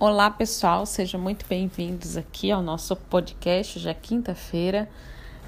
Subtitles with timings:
[0.00, 3.80] Olá, pessoal, sejam muito bem-vindos aqui ao nosso podcast.
[3.80, 4.88] Já é quinta-feira,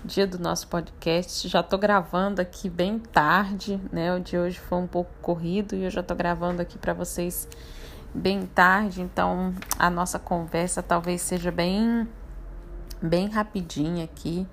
[0.04, 1.46] dia do nosso podcast.
[1.46, 4.12] Já tô gravando aqui bem tarde, né?
[4.12, 7.46] O de hoje foi um pouco corrido e eu já tô gravando aqui para vocês
[8.12, 12.08] bem tarde, então a nossa conversa talvez seja bem
[13.00, 14.48] bem rapidinha aqui.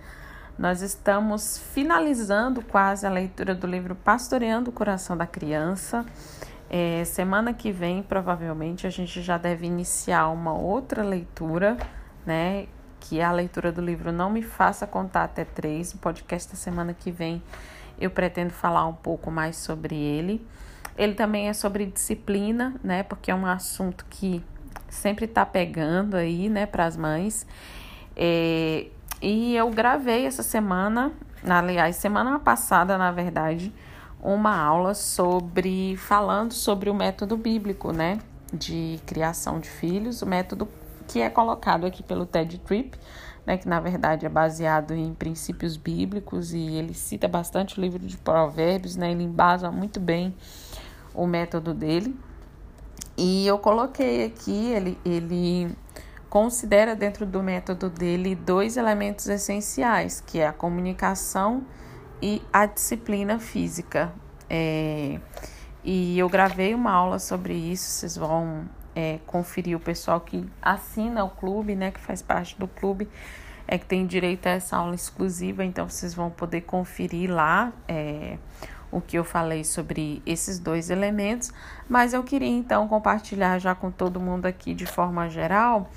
[0.60, 6.06] Nós estamos finalizando quase a leitura do livro Pastoreando o Coração da Criança.
[6.70, 11.78] É, semana que vem, provavelmente, a gente já deve iniciar uma outra leitura,
[12.26, 12.68] né?
[13.00, 15.94] Que é a leitura do livro Não Me Faça Contar Até Três.
[15.94, 17.42] O podcast da semana que vem
[18.00, 20.46] eu pretendo falar um pouco mais sobre ele.
[20.98, 23.02] Ele também é sobre disciplina, né?
[23.04, 24.44] Porque é um assunto que
[24.90, 27.48] sempre está pegando aí, né, para as mães.
[28.16, 28.88] É,
[29.22, 31.12] e eu gravei essa semana,
[31.48, 33.74] aliás, semana passada, na verdade
[34.22, 38.20] uma aula sobre falando sobre o método bíblico, né,
[38.54, 40.68] de criação de filhos, o método
[41.08, 42.98] que é colocado aqui pelo Ted Tripp,
[43.46, 48.00] né, que na verdade é baseado em princípios bíblicos e ele cita bastante o livro
[48.00, 50.36] de Provérbios, né, ele embasa muito bem
[51.14, 52.16] o método dele.
[53.18, 55.76] E eu coloquei aqui, ele, ele
[56.30, 61.64] considera dentro do método dele dois elementos essenciais, que é a comunicação
[62.52, 64.12] a disciplina física.
[64.50, 65.20] É,
[65.84, 68.66] e eu gravei uma aula sobre isso, vocês vão
[68.96, 73.08] é, conferir o pessoal que assina o clube, né, que faz parte do clube,
[73.68, 78.38] é que tem direito a essa aula exclusiva, então vocês vão poder conferir lá é,
[78.92, 81.54] o que eu falei sobre esses dois elementos,
[81.88, 85.90] mas eu queria então compartilhar já com todo mundo aqui de forma geral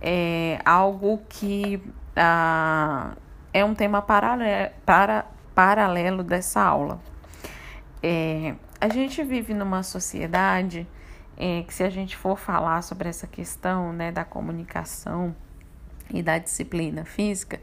[0.00, 1.82] é, algo que
[2.16, 3.12] ah,
[3.52, 5.26] é um tema paralelo, para,
[5.60, 6.98] paralelo dessa aula.
[8.02, 10.88] É, a gente vive numa sociedade
[11.36, 15.36] é, que, se a gente for falar sobre essa questão né, da comunicação
[16.08, 17.60] e da disciplina física,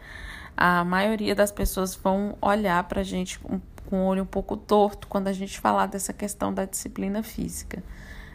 [0.56, 4.56] a maioria das pessoas vão olhar para a gente com, com o olho um pouco
[4.56, 7.82] torto quando a gente falar dessa questão da disciplina física,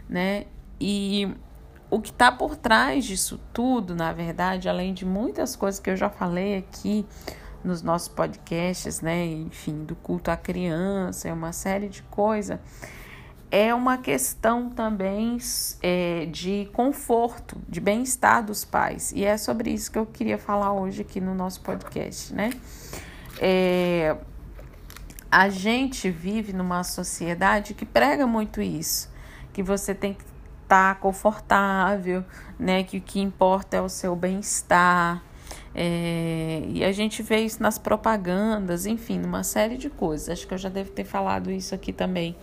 [0.08, 0.46] né?
[0.80, 1.32] E
[1.88, 5.96] o que está por trás disso tudo, na verdade, além de muitas coisas que eu
[5.96, 7.06] já falei aqui
[7.64, 9.26] nos nossos podcasts, né?
[9.26, 12.58] Enfim, do culto à criança, é uma série de coisas.
[13.50, 15.36] É uma questão também
[15.82, 19.12] é, de conforto, de bem-estar dos pais.
[19.12, 22.50] E é sobre isso que eu queria falar hoje aqui no nosso podcast, né?
[23.38, 24.16] É,
[25.30, 29.10] a gente vive numa sociedade que prega muito isso,
[29.52, 30.24] que você tem que
[30.62, 32.24] estar tá confortável,
[32.58, 32.84] né?
[32.84, 35.22] Que o que importa é o seu bem-estar,
[35.74, 40.28] é, e a gente vê isso nas propagandas, enfim, numa série de coisas.
[40.28, 42.36] Acho que eu já devo ter falado isso aqui também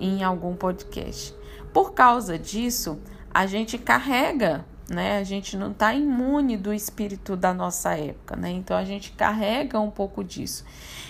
[0.00, 1.34] em algum podcast.
[1.72, 2.98] Por causa disso,
[3.32, 5.18] a gente carrega, né?
[5.18, 8.50] A gente não está imune do espírito da nossa época, né?
[8.50, 10.64] Então a gente carrega um pouco disso.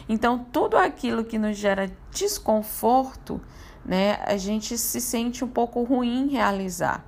[0.09, 3.41] Então, tudo aquilo que nos gera desconforto,
[3.85, 4.19] né?
[4.25, 7.05] A gente se sente um pouco ruim realizar.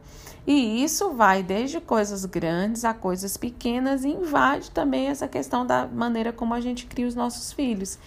[0.46, 5.86] E isso vai desde coisas grandes a coisas pequenas e invade também essa questão da
[5.86, 7.98] maneira como a gente cria os nossos filhos.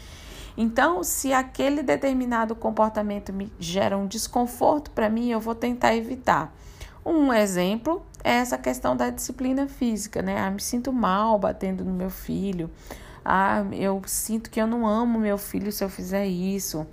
[0.57, 6.53] Então, se aquele determinado comportamento me gera um desconforto para mim, eu vou tentar evitar.
[7.05, 10.37] Um exemplo é essa questão da disciplina física, né?
[10.39, 12.69] Ah, me sinto mal batendo no meu filho.
[13.23, 16.85] Ah, eu sinto que eu não amo meu filho se eu fizer isso.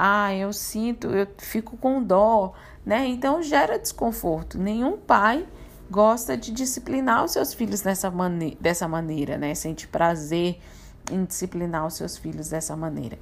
[0.00, 2.54] Ah, eu sinto, eu fico com dó
[2.88, 3.06] né?
[3.06, 4.58] Então gera desconforto.
[4.58, 5.46] Nenhum pai
[5.90, 7.82] gosta de disciplinar os seus filhos
[8.14, 9.54] mane dessa maneira, né?
[9.54, 10.58] Sente prazer
[11.12, 13.18] em disciplinar os seus filhos dessa maneira.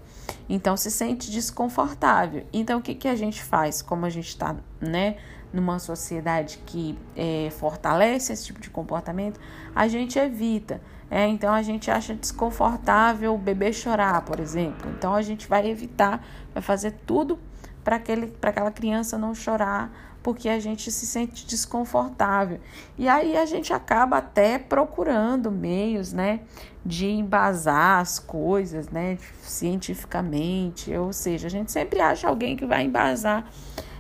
[0.49, 2.47] Então se sente desconfortável.
[2.53, 3.83] Então o que, que a gente faz?
[3.83, 5.17] Como a gente está, né?
[5.57, 9.41] Numa sociedade que é, fortalece esse tipo de comportamento,
[9.75, 10.81] a gente evita.
[11.11, 14.91] É, então a gente acha desconfortável o bebê chorar, por exemplo.
[14.99, 16.23] Então a gente vai evitar,
[16.53, 17.39] vai fazer tudo
[17.83, 19.91] para aquela criança não chorar,
[20.23, 22.59] porque a gente se sente desconfortável.
[22.99, 26.41] E aí a gente acaba até procurando meios, né,
[26.85, 32.83] de embasar as coisas, né, cientificamente, ou seja, a gente sempre acha alguém que vai
[32.83, 33.49] embasar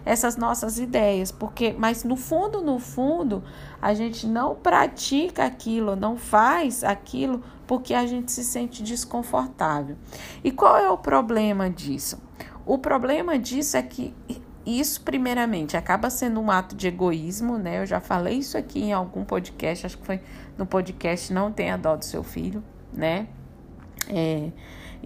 [0.07, 3.43] essas nossas ideias, porque mas no fundo, no fundo,
[3.83, 9.97] a gente não pratica aquilo, não faz aquilo porque a gente se sente desconfortável.
[10.45, 12.23] E qual é o problema disso?
[12.65, 14.15] O problema disso é que
[14.65, 17.81] isso, primeiramente, acaba sendo um ato de egoísmo, né?
[17.83, 20.21] Eu já falei isso aqui em algum podcast, acho que foi
[20.57, 22.63] no podcast Não Tenha Dó do Seu Filho,
[22.93, 23.29] né?
[24.09, 24.51] É,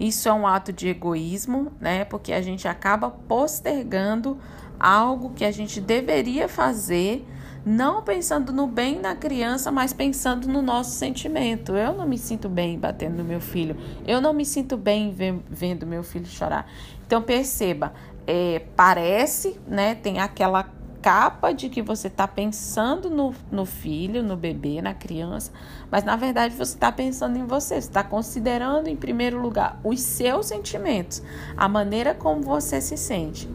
[0.01, 2.03] isso é um ato de egoísmo, né?
[2.05, 4.35] Porque a gente acaba postergando
[4.79, 7.23] algo que a gente deveria fazer,
[7.63, 11.73] não pensando no bem da criança, mas pensando no nosso sentimento.
[11.73, 13.77] Eu não me sinto bem batendo no meu filho,
[14.07, 15.15] eu não me sinto bem
[15.47, 16.67] vendo meu filho chorar.
[17.05, 17.93] Então perceba,
[18.25, 20.63] é, parece, né, tem aquela
[21.01, 25.51] capa de que você está pensando no, no filho, no bebê, na criança,
[25.89, 30.01] mas na verdade você está pensando em você, você está considerando em primeiro lugar os
[30.01, 31.21] seus sentimentos,
[31.57, 33.49] a maneira como você se sente.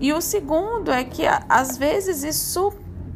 [0.00, 2.72] E o segundo é que às vezes isso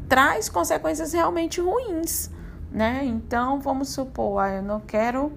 [0.09, 2.31] traz consequências realmente ruins,
[2.70, 3.03] né?
[3.05, 5.32] Então vamos supor, ah, eu não quero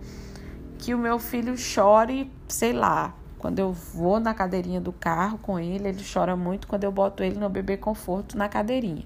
[0.77, 5.57] que o meu filho chore, sei lá, quando eu vou na cadeirinha do carro com
[5.57, 9.03] ele, ele chora muito quando eu boto ele no bebê conforto na cadeirinha.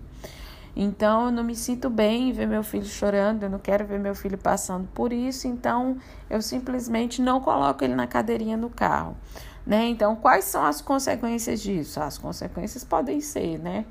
[0.76, 3.98] Então eu não me sinto bem em ver meu filho chorando, eu não quero ver
[3.98, 5.98] meu filho passando por isso, então
[6.30, 9.16] eu simplesmente não coloco ele na cadeirinha do carro,
[9.66, 9.86] né?
[9.86, 12.02] Então, quais são as consequências disso?
[12.02, 13.86] As consequências podem ser, né,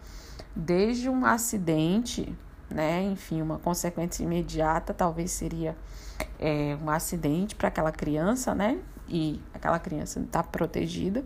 [0.55, 2.37] desde um acidente,
[2.69, 5.75] né, enfim, uma consequência imediata, talvez seria
[6.39, 8.79] é, um acidente para aquela criança, né?
[9.09, 11.25] E aquela criança está protegida,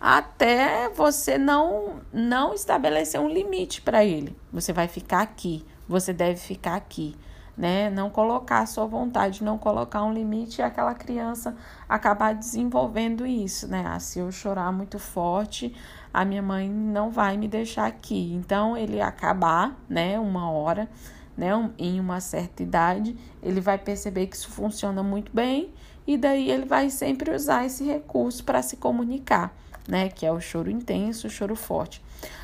[0.00, 4.36] até você não não estabelecer um limite para ele.
[4.52, 7.14] Você vai ficar aqui, você deve ficar aqui,
[7.56, 7.90] né?
[7.90, 11.54] Não colocar a sua vontade, não colocar um limite e aquela criança
[11.88, 13.84] acabar desenvolvendo isso, né?
[13.86, 15.74] Ah, se eu chorar muito forte,
[16.12, 18.32] a minha mãe não vai me deixar aqui.
[18.34, 20.88] Então ele acabar, né, uma hora,
[21.36, 25.72] né, em uma certa idade, ele vai perceber que isso funciona muito bem
[26.06, 29.54] e daí ele vai sempre usar esse recurso para se comunicar,
[29.88, 30.08] né?
[30.08, 32.02] Que é o choro intenso, o choro forte.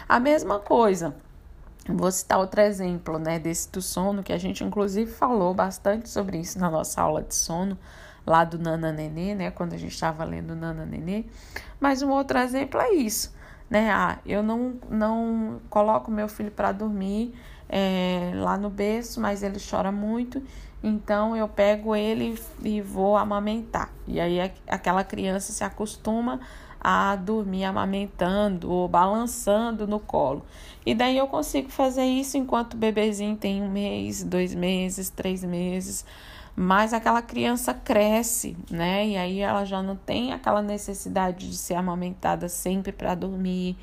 [0.08, 1.14] A mesma coisa,
[1.88, 3.38] vou citar outro exemplo, né?
[3.38, 7.34] Desse do sono, que a gente inclusive falou bastante sobre isso na nossa aula de
[7.34, 7.76] sono,
[8.26, 9.50] lá do Nana Nenê, né?
[9.50, 11.24] Quando a gente estava lendo Nana Nenê.
[11.80, 13.34] Mas um outro exemplo é isso,
[13.68, 13.90] né?
[13.90, 17.34] Ah, eu não, não coloco meu filho para dormir
[17.68, 20.42] é, lá no berço, mas ele chora muito
[20.82, 23.92] então eu pego ele e vou amamentar.
[24.06, 26.40] E aí aquela criança se acostuma
[26.80, 30.44] a dormir amamentando ou balançando no colo.
[30.86, 35.42] E daí eu consigo fazer isso enquanto o bebezinho tem um mês, dois meses, três
[35.42, 36.04] meses.
[36.54, 39.06] Mas aquela criança cresce, né?
[39.08, 43.76] E aí ela já não tem aquela necessidade de ser amamentada sempre para dormir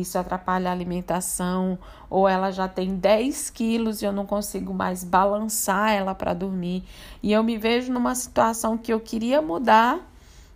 [0.00, 5.04] isso atrapalha a alimentação, ou ela já tem 10 quilos e eu não consigo mais
[5.04, 6.84] balançar ela para dormir.
[7.22, 10.00] E eu me vejo numa situação que eu queria mudar,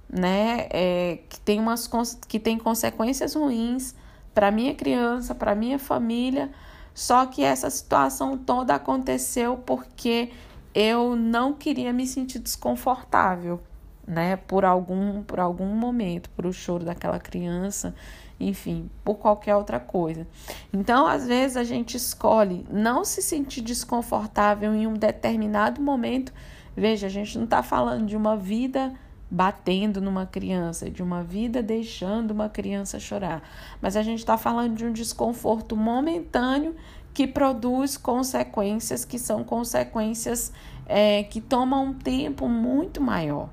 [0.08, 0.66] né?
[0.70, 1.88] É, que, tem umas,
[2.26, 3.94] que tem consequências ruins
[4.34, 6.50] para minha criança, para minha família.
[6.94, 10.30] Só que essa situação toda aconteceu porque
[10.74, 13.60] eu não queria me sentir desconfortável,
[14.08, 14.36] né?
[14.36, 17.94] Por algum, por algum momento, por o choro daquela criança
[18.40, 20.26] enfim, por qualquer outra coisa.
[20.72, 26.32] Então, às vezes, a gente escolhe não se sentir desconfortável em um determinado momento.
[26.76, 28.92] Veja, a gente não está falando de uma vida
[29.30, 33.42] batendo numa criança, de uma vida deixando uma criança chorar,
[33.80, 36.74] mas a gente está falando de um desconforto momentâneo
[37.12, 40.50] que produz consequências que são consequências
[40.86, 43.50] é, que tomam um tempo muito maior.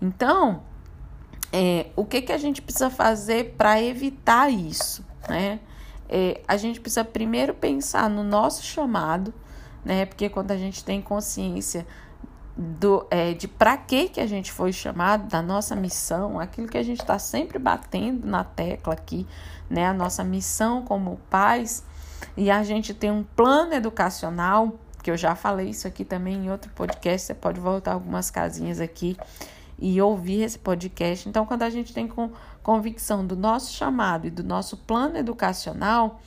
[0.00, 0.62] Então,
[1.52, 5.04] é, o que, que a gente precisa fazer para evitar isso?
[5.28, 5.60] Né?
[6.08, 9.34] É, a gente precisa primeiro pensar no nosso chamado,
[9.84, 10.06] né?
[10.06, 11.86] Porque quando a gente tem consciência
[12.56, 16.78] do, é, de para que, que a gente foi chamado, da nossa missão, aquilo que
[16.78, 19.26] a gente está sempre batendo na tecla aqui,
[19.68, 19.86] né?
[19.86, 21.84] A nossa missão como pais,
[22.36, 26.50] e a gente tem um plano educacional, que eu já falei isso aqui também em
[26.50, 29.16] outro podcast, você pode voltar algumas casinhas aqui
[29.80, 31.28] e ouvir esse podcast.
[31.28, 32.08] Então, quando a gente tem
[32.62, 36.20] convicção do nosso chamado e do nosso plano educacional,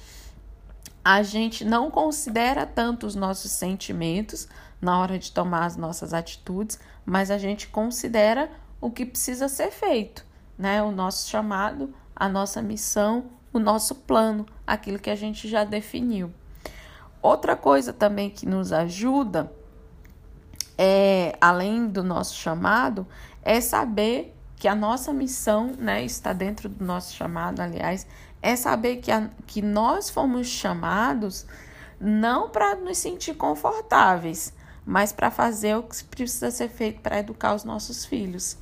[1.05, 4.47] a gente não considera tanto os nossos sentimentos
[4.81, 8.49] na hora de tomar as nossas atitudes, mas a gente considera
[8.81, 10.25] o que precisa ser feito,
[10.57, 10.81] né?
[10.81, 16.33] O nosso chamado, a nossa missão, o nosso plano, aquilo que a gente já definiu.
[17.21, 19.51] Outra coisa também que nos ajuda
[20.77, 23.07] é, além do nosso chamado,
[23.41, 28.07] é saber que a nossa missão, né, está dentro do nosso chamado, aliás,
[28.41, 31.45] é saber que, a, que nós fomos chamados
[31.99, 34.53] não para nos sentir confortáveis,
[34.85, 38.57] mas para fazer o que precisa ser feito para educar os nossos filhos.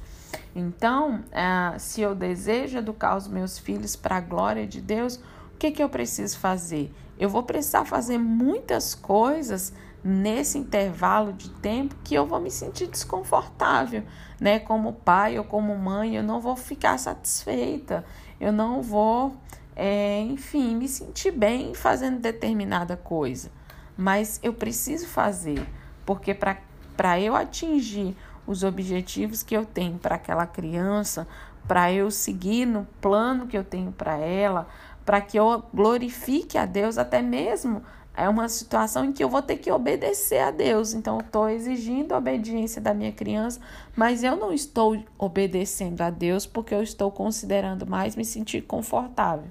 [0.56, 5.16] Então, uh, se eu desejo educar os meus filhos para a glória de Deus,
[5.54, 6.94] o que, que eu preciso fazer?
[7.18, 12.88] Eu vou precisar fazer muitas coisas nesse intervalo de tempo que eu vou me sentir
[12.88, 14.04] desconfortável,
[14.40, 14.60] né?
[14.60, 18.04] Como pai ou como mãe, eu não vou ficar satisfeita,
[18.40, 19.36] eu não vou
[19.76, 23.52] é, enfim, me sentir bem fazendo determinada coisa.
[23.98, 25.68] Mas eu preciso fazer,
[26.06, 28.16] porque para eu atingir
[28.46, 31.28] os objetivos que eu tenho para aquela criança,
[31.68, 34.68] para eu seguir no plano que eu tenho para ela,
[35.06, 37.84] para que eu glorifique a Deus, até mesmo
[38.16, 40.94] é uma situação em que eu vou ter que obedecer a Deus.
[40.94, 43.60] Então, eu estou exigindo a obediência da minha criança,
[43.96, 49.48] mas eu não estou obedecendo a Deus porque eu estou considerando mais me sentir confortável.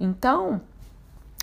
[0.00, 0.60] Então,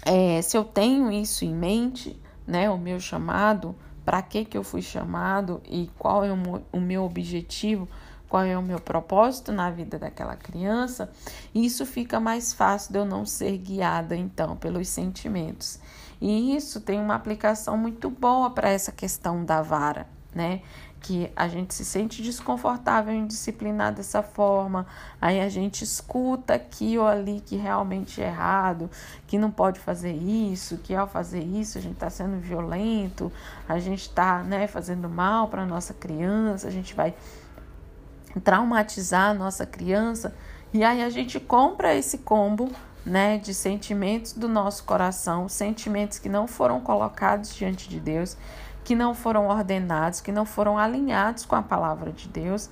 [0.04, 4.64] é, se eu tenho isso em mente, né, o meu chamado, para que, que eu
[4.64, 6.38] fui chamado e qual é o,
[6.72, 7.88] o meu objetivo,
[8.30, 11.12] qual é o meu propósito na vida daquela criança,
[11.54, 15.80] isso fica mais fácil de eu não ser guiada, então, pelos sentimentos.
[16.28, 20.62] E isso tem uma aplicação muito boa para essa questão da vara, né?
[21.00, 24.88] Que a gente se sente desconfortável em disciplinar dessa forma,
[25.22, 28.90] aí a gente escuta aqui ou ali que realmente é errado,
[29.28, 33.32] que não pode fazer isso, que ao fazer isso a gente está sendo violento,
[33.70, 37.14] a gente está né, fazendo mal para nossa criança, a gente vai
[38.44, 40.36] traumatizar a nossa criança,
[40.74, 42.72] e aí a gente compra esse combo
[43.06, 48.36] né, de sentimentos do nosso coração, sentimentos que não foram colocados diante de Deus,
[48.84, 52.70] que não foram ordenados, que não foram alinhados com a palavra de Deus,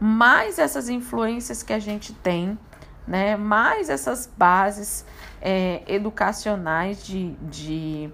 [0.00, 2.58] mais essas influências que a gente tem,
[3.06, 5.04] né, mais essas bases
[5.40, 8.10] é, educacionais de, de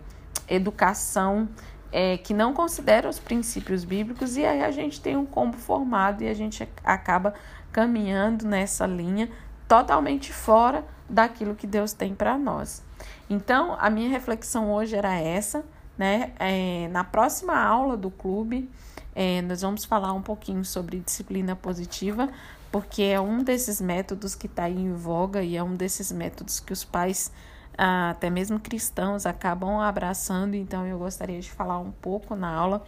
[0.48, 1.48] educação
[1.90, 6.22] é, que não consideram os princípios bíblicos, e aí a gente tem um combo formado
[6.22, 7.32] e a gente acaba
[7.72, 9.30] caminhando nessa linha
[9.68, 12.82] totalmente fora daquilo que Deus tem para nós.
[13.28, 15.64] Então, a minha reflexão hoje era essa,
[15.96, 16.32] né?
[16.38, 18.70] É, na próxima aula do clube,
[19.14, 22.28] é, nós vamos falar um pouquinho sobre disciplina positiva,
[22.70, 26.72] porque é um desses métodos que está em voga e é um desses métodos que
[26.72, 27.32] os pais,
[27.78, 30.54] ah, até mesmo cristãos, acabam abraçando.
[30.54, 32.84] Então, eu gostaria de falar um pouco na aula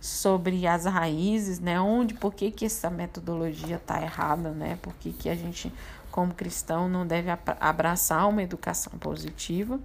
[0.00, 1.80] sobre as raízes, né?
[1.80, 4.78] Onde, por que, que essa metodologia está errada, né?
[4.80, 5.72] Por que, que a gente
[6.16, 7.28] como cristão, não deve
[7.60, 9.78] abraçar uma educação positiva.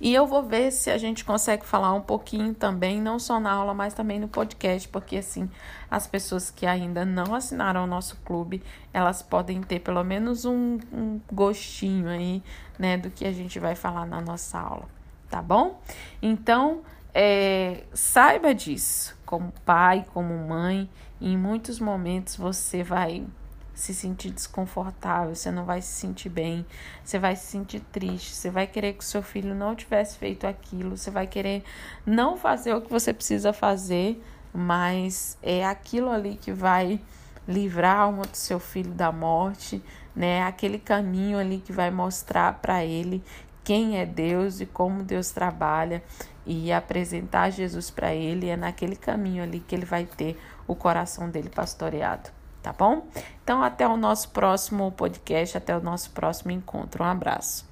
[0.00, 3.52] E eu vou ver se a gente consegue falar um pouquinho também, não só na
[3.52, 5.48] aula, mas também no podcast, porque assim,
[5.88, 10.80] as pessoas que ainda não assinaram o nosso clube, elas podem ter pelo menos um,
[10.92, 12.42] um gostinho aí,
[12.76, 14.88] né, do que a gente vai falar na nossa aula,
[15.30, 15.80] tá bom?
[16.20, 16.80] Então,
[17.14, 23.24] é, saiba disso, como pai, como mãe, em muitos momentos você vai
[23.74, 26.64] se sentir desconfortável, você não vai se sentir bem,
[27.02, 30.96] você vai se sentir triste, você vai querer que seu filho não tivesse feito aquilo,
[30.96, 31.64] você vai querer
[32.04, 37.00] não fazer o que você precisa fazer, mas é aquilo ali que vai
[37.48, 39.82] livrar a alma do seu filho da morte,
[40.14, 40.42] né?
[40.42, 43.24] Aquele caminho ali que vai mostrar para ele
[43.64, 46.02] quem é Deus e como Deus trabalha
[46.44, 51.30] e apresentar Jesus para ele, é naquele caminho ali que ele vai ter o coração
[51.30, 53.06] dele pastoreado tá bom?
[53.42, 57.02] Então, até o nosso próximo podcast, até o nosso próximo encontro.
[57.02, 57.71] Um abraço.